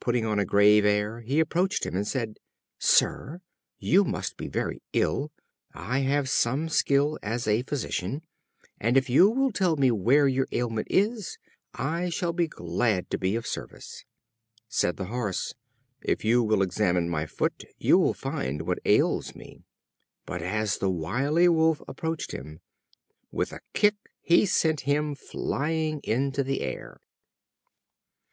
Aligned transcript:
Putting 0.00 0.26
on 0.26 0.40
a 0.40 0.44
grave 0.44 0.84
air, 0.84 1.20
he 1.20 1.38
approached 1.38 1.86
him 1.86 1.94
and 1.94 2.04
said: 2.04 2.38
"Sir, 2.80 3.40
you 3.78 4.02
must 4.02 4.36
be 4.36 4.48
very 4.48 4.82
ill; 4.92 5.30
I 5.72 6.00
have 6.00 6.28
some 6.28 6.68
skill 6.68 7.20
as 7.22 7.46
a 7.46 7.62
physician, 7.62 8.22
and 8.80 8.96
if 8.96 9.08
you 9.08 9.30
will 9.30 9.52
tell 9.52 9.76
me 9.76 9.92
where 9.92 10.26
your 10.26 10.48
ailment 10.50 10.88
is, 10.90 11.38
I 11.72 12.08
shall 12.08 12.32
be 12.32 12.48
glad 12.48 13.10
to 13.10 13.16
be 13.16 13.36
of 13.36 13.46
service." 13.46 14.04
Said 14.68 14.96
the 14.96 15.04
horse: 15.04 15.54
"If 16.02 16.24
you 16.24 16.42
will 16.42 16.62
examine 16.62 17.08
my 17.08 17.24
foot, 17.26 17.62
you 17.78 17.96
will 17.96 18.12
find 18.12 18.62
what 18.62 18.80
ails 18.84 19.36
me." 19.36 19.62
But 20.26 20.42
as 20.42 20.78
the 20.78 20.90
wily 20.90 21.48
Wolf 21.48 21.80
approached 21.86 22.32
him, 22.32 22.58
with 23.30 23.52
a 23.52 23.60
kick 23.72 23.94
he 24.20 24.46
sent 24.46 24.80
him 24.80 25.14
flying 25.14 26.00
into 26.02 26.42
the 26.42 26.60
air. 26.62 26.98